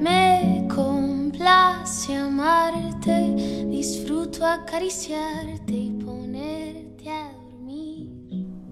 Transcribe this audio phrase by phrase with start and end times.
[0.00, 3.34] Me complace amarte,
[3.70, 8.08] disfruto acariciarte y ponerte a dormir.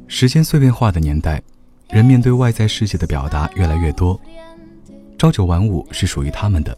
[0.08, 1.40] 时间碎片化的年代，
[1.90, 4.20] 人面对外在世界的表达越来越多，
[5.16, 6.76] 朝九晚五是属于他们的，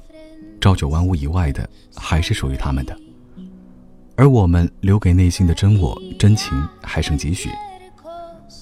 [0.60, 2.94] 朝九晚五以外的还是属于他们的。
[4.16, 6.52] 而我们留给内心的真我、真情
[6.82, 7.48] 还剩几许？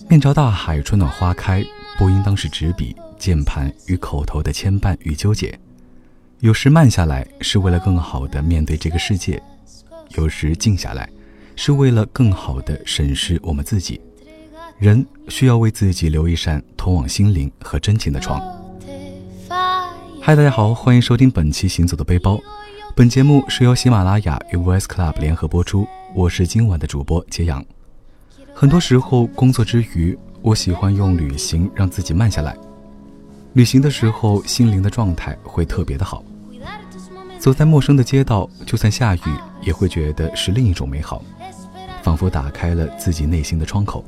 [0.08, 1.64] 面朝大海，春暖花开，
[1.96, 5.58] 不应当是纸笔、键盘与口头的牵绊与纠结。
[6.40, 9.38] 有时慢下来，是为了更好的面对这个世界；
[10.16, 11.08] 有时静下来，
[11.56, 14.00] 是为了更好的审视我们自己。
[14.78, 18.42] 人需要为自己留一扇通往心灵和真情的窗。
[20.20, 22.34] 嗨，大家好，欢迎收听本期《行走的背包》。
[22.96, 27.64] 本节目是由喜马拉雅与 Voice Club 联合播出，我是今晚的主播揭阳。
[28.52, 32.54] 很多时候，工作之余，我喜欢用旅行让自己慢下来。
[33.54, 36.22] 旅行的时候，心灵的状态会特别的好。
[37.38, 39.20] 走在陌生的街道，就算下雨，
[39.62, 41.24] 也会觉得是另一种美好，
[42.02, 44.04] 仿佛打开了自己内心的窗口。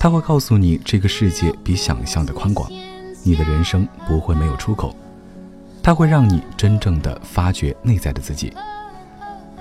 [0.00, 2.68] 它会告诉你，这个世界比想象的宽广，
[3.22, 4.92] 你的人生不会没有出口。
[5.80, 8.52] 它会让你真正的发掘内在的自己。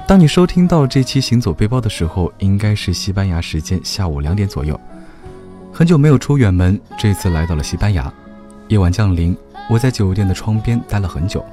[0.08, 4.80] 当你收听到这期行走背包的时候，应该是西班牙时间下午两点左右。
[5.78, 8.11] 很久没有出远门，这次来到了西班牙。
[8.67, 9.38] 夜晚降临，
[9.70, 11.45] 我在酒店的窗边待了很久，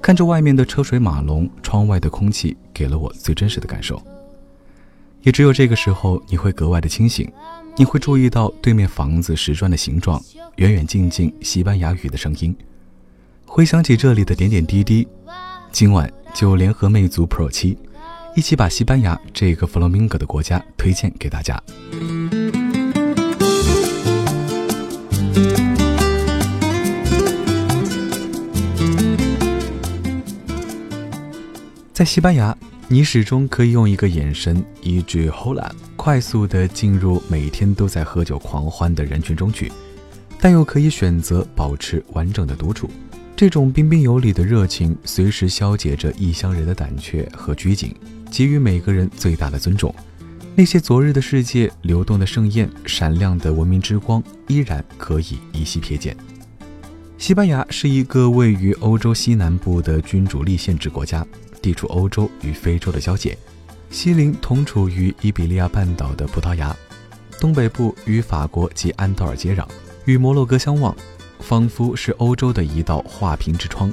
[0.00, 4.00] 看着外面的车水马龙，窗外的空气给了我最真实的感受。
[5.22, 7.28] 也只有这个时候，你会格外的清醒，
[7.74, 10.22] 你会注意到对面房子石砖的形状，
[10.58, 12.56] 远远近近西班牙语的声音。
[13.44, 15.08] 回想起这里的点点滴滴，
[15.72, 17.76] 今晚就联合魅族 Pro 七，
[18.36, 21.60] 一起把西班牙这个弗洛明戈的国家推荐给大家。
[31.94, 32.52] 在西班牙，
[32.88, 39.70] 你始终可以用一个眼神，一句 Hola，快速地进入每天都在喝酒狂欢的人群中去，
[40.40, 42.90] 但又可以选择保持完整的独处。
[43.36, 47.94] 这种彬彬有礼的热情，随时消解着异乡人的胆怯和拘谨，
[48.28, 49.94] 给予每个人最大的尊重。
[50.56, 56.16] 那些昨日的世界、流动的盛宴、闪亮的文明之光，依然可以依稀瞥见。
[57.18, 61.24] 西班牙是一个位于欧洲西南部的君主立宪制国家，
[61.64, 63.38] 地处欧洲与非洲的交界，
[63.88, 66.76] 西邻同处于伊比利亚半岛的葡萄牙，
[67.40, 69.66] 东北部与法国及安道尔接壤，
[70.04, 70.94] 与摩洛哥相望。
[71.40, 73.92] 仿佛是欧洲的一道画屏之窗。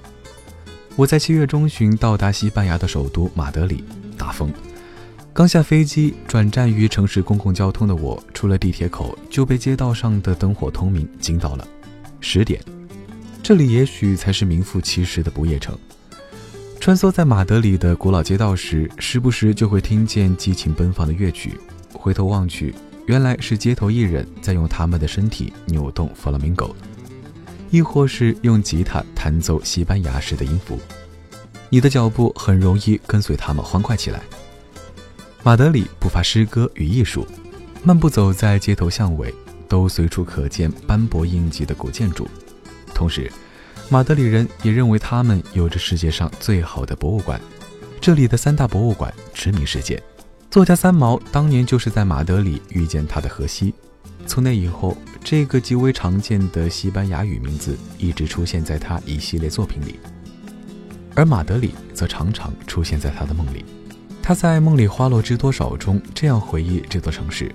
[0.96, 3.84] 我在七月中旬到达西班牙的首都马德里，
[4.18, 4.54] 大风。
[5.34, 11.68] 刚下飞机转站于城市公共交通的我，出了地铁口就被街道上的灯火通明惊到了。
[12.22, 12.62] 十点，
[13.44, 15.78] 这里也许才是名副其实的不夜城。
[16.82, 21.56] 穿梭在马德里的古老街道时，时不时就会听见激情奔放的乐曲。
[21.94, 22.74] 回头望去，
[23.06, 26.68] 原来是街头艺人在用他们的身体扭动弗拉明戈。
[27.70, 30.80] 亦或是用吉他弹奏西班牙式的音符，
[31.70, 34.20] 你的脚步很容易跟随他们欢快起来。
[35.44, 37.28] 马德里不乏诗歌与艺术，
[37.84, 39.32] 漫步走在街头巷尾，
[39.68, 42.28] 都随处可见斑驳印记的古建筑。
[42.92, 43.32] 同时，
[43.90, 47.40] 马德里人也认为他们有着世界上最好的博物馆。
[48.00, 50.02] 这里的三大博物馆驰名世界。
[50.50, 53.74] 作家三毛当年就是在马德里遇见他的荷西。
[54.28, 60.00] 从那以后，这个极为常见的西班牙语名字一直出现在他一系列作品里，
[61.16, 63.66] 而马德里则常常出现在他的梦里。
[64.22, 67.52] 他在《梦里花落知多少》中这样回忆这座城市：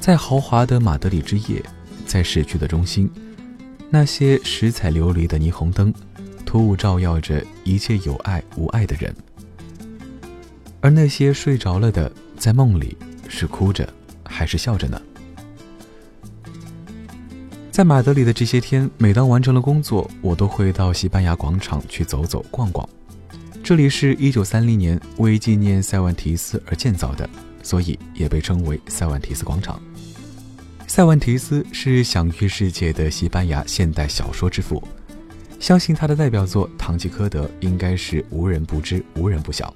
[0.00, 1.62] 在豪华的马德里之夜，
[2.06, 3.10] 在市区的中心，
[3.94, 5.94] 那些十彩琉璃的霓虹灯，
[6.44, 9.14] 突兀照耀着一切有爱无爱的人，
[10.80, 13.88] 而那些睡着了的，在梦里是哭着
[14.24, 15.00] 还是笑着呢？
[17.70, 22.88] 在马德里的这些天，每当完成了工作，我都会到西班牙广场去走走逛逛。
[23.62, 27.30] 这里是一九三零年为纪念塞万提斯而建造的，
[27.62, 29.80] 所以也被称为塞万提斯广场。
[30.94, 34.80] 塞万提斯是享誉世界的西班牙现代小说之父，
[35.58, 39.74] 相信他的代表作《堂吉诃德》应该是无人不知、无人不晓。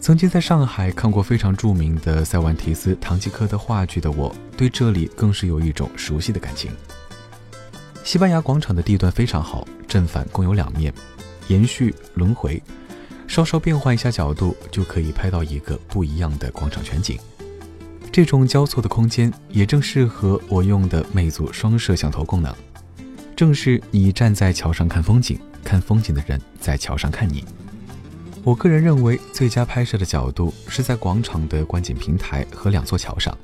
[0.00, 6.70] 曾经在上海看过非常著名的塞万提斯《堂吉诃德》话剧的我，对这里更是有一种熟悉的感情。
[8.02, 10.90] 西班牙广场的地段非常好，正反共有两面，
[11.48, 12.62] 延续轮回，
[13.28, 17.18] 稍稍变换一下角度，就可以拍到一个不一样的广场全景。
[18.12, 22.54] 这种交错的空间也正适合我用的魅族双摄像头功能。
[23.34, 27.42] 正是你站在桥上看风景，看风景的人在桥上看你。
[28.44, 33.36] 我个人认为，最佳拍摄的角度是在广场的观景平台和两座桥上。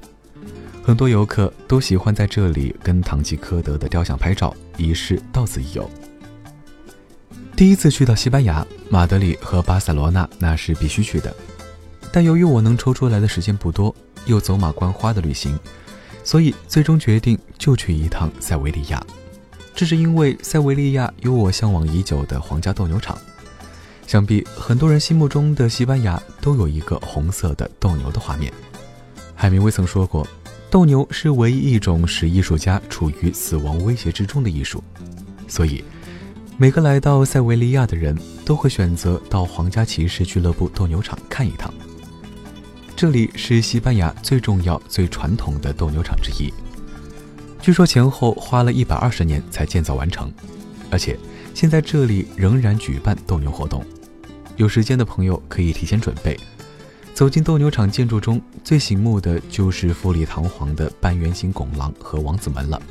[0.83, 5.91] 很多游客都喜欢在这里跟堂吉诃德的雕像拍照，以示到此一游。
[7.57, 11.35] 第一次去到西班牙，马德里和巴塞罗那那是必须去的。
[12.13, 13.95] 但由于我能抽出来的时间不多，
[14.29, 15.59] 又走马观花的旅行，
[16.23, 19.05] 所以最终决定就去一趟塞维利亚。
[19.75, 23.19] 这是因为塞维利亚有我向往已久的皇家斗牛场。
[24.07, 28.53] 想必很多人心目中的西班牙都有一个红色的斗牛的画面。
[29.35, 30.27] 海明威曾说过，
[30.71, 34.83] 斗牛是唯一一种使艺术家处于死亡威胁之中的艺术。
[35.47, 35.85] 所以，
[36.57, 41.73] 每个来到塞维利亚的人都会选择到皇家骑士俱乐部斗牛场看一趟。
[42.99, 46.53] 这里是西班牙最重要、最传统的斗牛场之一，
[47.63, 50.33] 据说前后花了一百二十年才建造完成，
[50.91, 51.17] 而且
[51.55, 53.87] 现在这里仍然举办斗牛活动。
[54.57, 56.37] 有时间的朋友可以提前准备。
[57.15, 62.83] 走进斗牛场建筑中最醒目的就是富丽堂皇的半圆形拱廊和王子门了。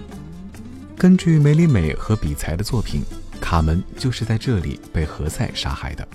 [0.95, 3.01] 根据梅里美和比才的作品，
[3.42, 6.07] 卡门就是在这里被何塞杀害的。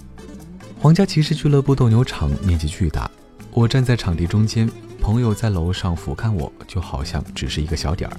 [0.81, 3.11] 皇家骑士俱乐部斗牛场面积巨大。
[3.55, 4.67] 我站在场地中间，
[4.99, 8.17] 朋友在楼上俯瞰我，就好像只是一个小点儿。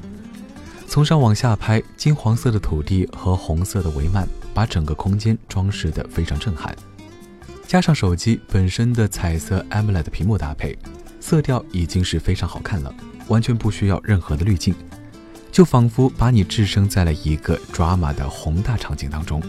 [0.87, 6.75] 从上往下拍，金黄色的土地和红色的帷幔，把整个空间装饰得非常震撼。
[7.65, 10.77] 加上手机本身的彩色 AMOLED 屏幕搭配，
[11.19, 12.93] 色调已经是非常好看了，
[13.27, 14.75] 完全不需要任何的滤镜，
[15.51, 19.41] 就仿佛把你置身在了一个 drama 的宏大场景当中。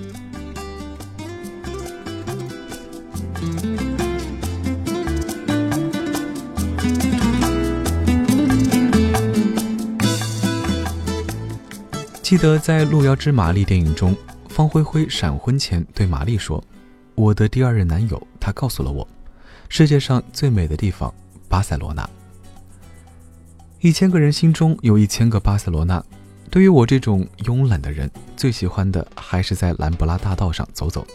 [12.34, 14.12] 记得在《路遥知马力》电影中，
[14.48, 16.60] 方辉辉闪婚前对玛丽说
[17.14, 19.06] ：“我的第二任男友，他告诉了我，
[19.68, 21.14] 世界上最美的地方——
[21.48, 22.10] 巴塞罗那。
[23.78, 26.04] 一千个人心中有一千个巴塞罗那。
[26.50, 31.06] 对于我这种慵懒的人，最喜欢的还是在兰布拉大道上走走，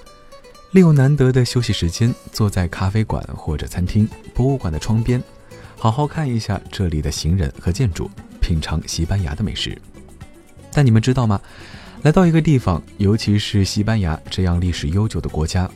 [0.71, 5.21] 利用难得的休息时间，坐在咖啡馆或者餐厅、博物馆的窗边，
[5.75, 9.77] 好好看一下这里的行人和建筑，品尝西班牙的美食。”
[10.79, 11.41] 但你们知道吗？
[12.03, 15.69] 来到一个地方，尤其是西班牙这样历史悠久的国家，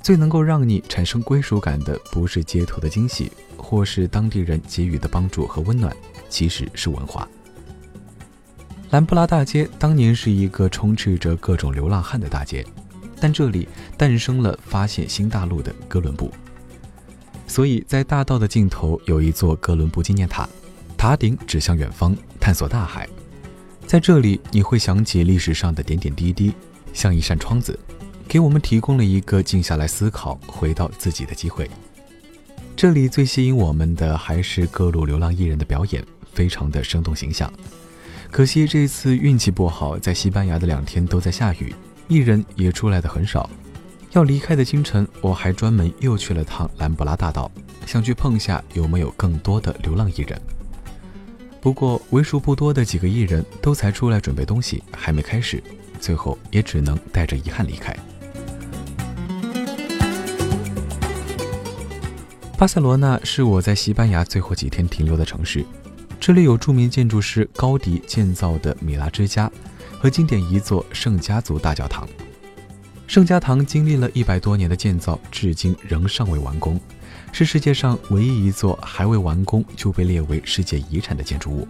[0.00, 5.94] 最能够让你产生归属感的，不是街头的惊喜，或是当地人给予的帮助和温暖，
[6.30, 7.28] 其实是文化。
[8.92, 12.64] 兰布拉大街当年是一个充斥着各种流浪汉的大街，
[13.20, 13.68] 但这里
[13.98, 16.32] 诞生了发现新大陆的哥伦布，
[17.46, 20.48] 所以在大道的尽头有一座哥伦布纪念塔，
[20.96, 23.06] 塔顶指向远方，探索大海。
[23.86, 26.52] 在这里，你会想起历史上的点点滴滴，
[26.92, 27.78] 像一扇窗子，
[28.26, 31.70] 给我们提供了一个静下来思考、回到自己的机会。
[32.74, 37.50] 这里最吸引我们的还是各路流浪艺人的表演，非常的生动形象。
[38.28, 41.72] 可惜这次运气不好，在西班牙的两天都在下雨，
[42.08, 43.48] 艺人也出来的很少。
[44.10, 47.48] 要离开的清晨，我还专门又去了趟兰布拉大道，
[47.86, 50.40] 想去碰下有没有更多的流浪艺人。
[51.66, 55.60] 不过，为数不多的几个艺人都才出来准备东西，还没开始，
[55.98, 57.92] 最后也只能带着遗憾离开。
[62.56, 65.66] 巴塞罗那是我在西班牙最后几天停留的城市，
[66.20, 69.50] 这里有著名建筑师高迪建造的米拉之家
[69.98, 72.08] 和经典一座圣家族大教堂。
[73.08, 76.80] 圣家堂经历了一百多年的建造，至今仍尚未完工。
[77.38, 81.68] 是世界上唯一一座还未完工就被列为世界遗产的建筑物。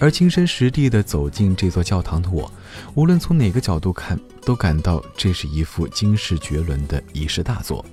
[0.00, 2.50] 而亲身实地的走进这座教堂的我，
[2.96, 7.86] 无论从哪个角度看，都感到这是一幅惊世绝伦的仪式大作。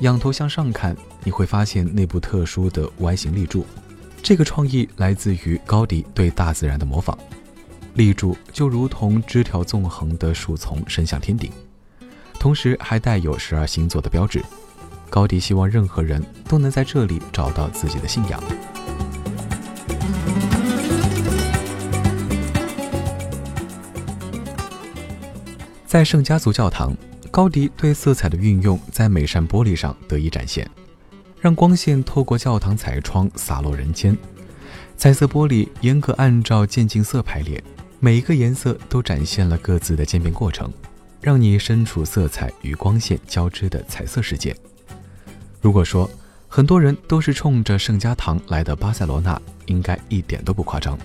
[0.00, 3.64] 仰头向上看，你会发现内部特殊的 Y 形立柱，
[4.20, 7.16] 这个创意来自于高迪对大自然的模仿。
[7.94, 11.48] 立柱就如同枝条纵横的树丛伸向天顶，
[12.40, 14.42] 同时还带有十二星座的标志。
[15.08, 18.42] 高迪希望任何人都能在这里找到自己的信仰。
[25.86, 26.94] 在圣家族教堂，
[27.30, 30.68] 高迪对色彩的运用在每扇玻璃上得以展现，
[31.40, 34.14] 让光线透过教堂彩窗洒落人间。
[34.98, 37.62] 彩色玻璃严格按照渐进色排列，
[38.00, 40.70] 每一个颜色都展现了各自的渐变过程，
[41.22, 44.54] 让你身处色彩与光线交织的彩色世界。
[45.60, 46.08] 如果说
[46.48, 50.98] 很多人都是冲着圣家堂来的巴塞罗那，应该一点都不夸张。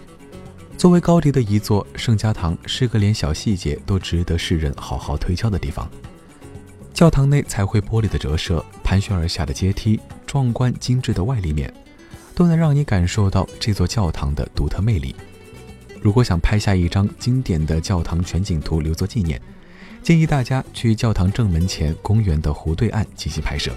[0.78, 5.90] 作为高迪的遗作，圣家堂是个连小细节都值得世人好好推敲的地方。
[6.94, 11.74] 教堂内彩绘玻璃的折射，盘旋而下的阶梯，壮观精致的外立面，
[12.36, 15.16] 都能让你感受到这座教堂的独特魅力。
[16.02, 19.42] 如果想拍下一张经典的教堂全景图留作纪念，
[20.02, 23.72] 建议大家去教堂正门前公园的湖对岸进行拍摄。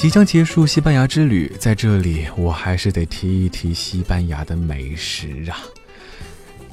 [0.00, 5.60] 即将结束西班牙之旅，在这里我还是得提一提西班牙的美食啊！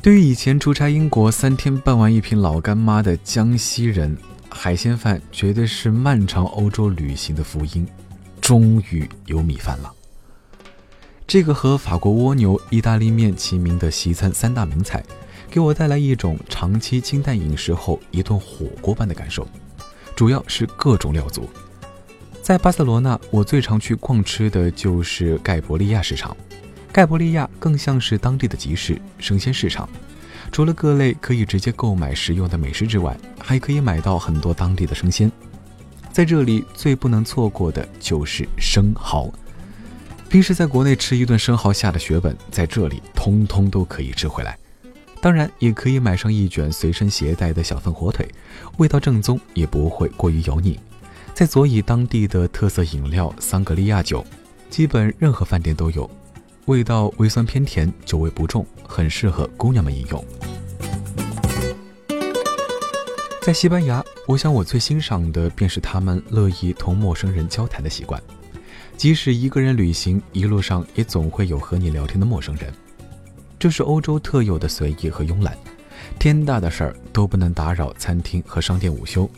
[0.02, 4.18] 对于以前出差英国三天办完一瓶老干妈的江西人，
[4.48, 7.86] 海鲜饭绝对是漫长欧洲旅行的福音。
[8.40, 9.94] 终于有米饭了。
[11.28, 15.04] 这个和法国蜗牛、意大利面齐名的西餐三大名菜，
[15.52, 19.46] 给我带来一种长期清淡饮食后一顿火锅般的感受。
[20.16, 21.50] 主要是各种料足。
[22.48, 26.34] 在巴塞罗那，我最常去逛吃的就是盖博利亚市场。
[26.94, 29.90] 盖博利亚更像是当地的集市、生鲜市场，
[30.50, 35.30] 除了各类可以直接购买食用的美食之外，还可以买到很多当地的生鲜。
[36.14, 39.30] 在这里最不能错过的就是生蚝。
[40.30, 44.58] 平时在国内吃一顿生蚝下的血本，在这里通通都可以吃回来。
[45.20, 48.26] 当然，也可以买上一卷随身携带的小份火腿，
[48.78, 50.80] 味道正宗，也不会过于油腻。
[51.38, 54.26] 再佐以当地的特色饮料桑格利亚酒，
[54.72, 56.10] 基本任何饭店都有。
[56.66, 60.26] 味道微酸偏甜，酒味不重，很适合姑娘们饮用。
[63.40, 68.20] 在西班牙，我想我最欣赏的便是他们乐意同陌生人交谈的习惯。
[68.98, 72.74] 即使一个人旅行，一路上也总会有和你聊天的陌生人。
[73.60, 75.56] 这是欧洲特有的随意和慵懒。
[76.18, 79.30] 天大的事儿都不能打扰餐厅和商店午休。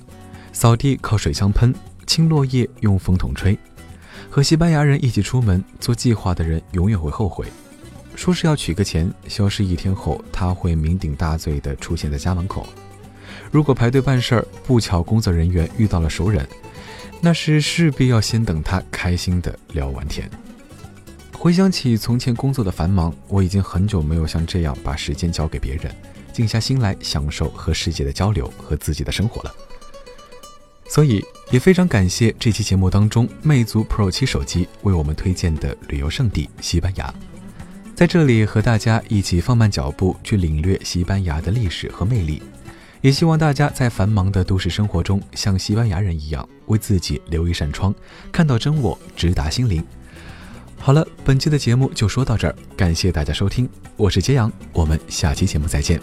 [0.53, 1.73] 扫地靠水枪喷，
[2.09, 3.55] 清落叶用风筒吹。
[4.31, 7.45] 和西班牙人一起出门做计划的人永远会后悔。
[8.15, 12.65] 说是要取个钱，消失一天后，他会酩酊大醉地出现在家门口。
[13.51, 16.47] 如果排队办事儿，不巧工作人员遇到了熟人，
[17.21, 20.27] 那是势必要先等他开心的聊完天。
[21.37, 25.95] 回想起从前工作的繁忙，我已经很久没有像这样把时间交给别人，
[26.33, 29.53] 静下心来享受和世界的交流和自己的生活了。
[30.89, 37.13] 所以也非常感谢这期节目当中魅族 Pro 七手机为我们推荐的旅游胜地西班牙，
[37.95, 42.41] 在这里和大家一起放慢脚步去领略西班牙的历史和魅力。
[43.01, 47.95] 也希望大家在繁忙的都市生活中，像西班牙人一样，为自己留一扇窗，
[48.31, 49.81] 看到真我，直达心灵。
[50.77, 56.01] 好了，本期的节目就说到这儿，感谢大家收听，我是揭阳，我们下期节目再见。